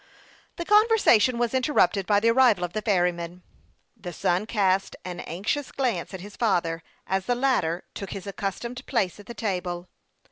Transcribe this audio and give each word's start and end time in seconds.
The 0.55 0.65
conversation 0.65 1.37
was 1.37 1.53
interrupted 1.53 2.07
by 2.07 2.19
the 2.19 2.31
arrival 2.31 2.63
of 2.63 2.73
the 2.73 2.81
ferryman. 2.81 3.43
The 3.95 4.11
son 4.11 4.47
cast 4.47 4.95
an 5.05 5.19
anxious 5.19 5.71
glance 5.71 6.11
at 6.11 6.21
his 6.21 6.35
father, 6.35 6.81
as 7.05 7.27
the 7.27 7.35
latter 7.35 7.83
took 7.93 8.09
his 8.09 8.25
accustomed 8.25 8.83
place 8.87 9.19
at 9.19 9.27
the 9.27 9.35
table. 9.35 9.89